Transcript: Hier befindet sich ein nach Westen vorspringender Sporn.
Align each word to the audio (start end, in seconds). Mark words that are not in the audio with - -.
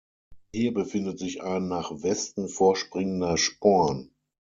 Hier 0.51 0.73
befindet 0.73 1.19
sich 1.19 1.43
ein 1.43 1.67
nach 1.67 1.91
Westen 2.01 2.49
vorspringender 2.49 3.37
Sporn. 3.37 4.09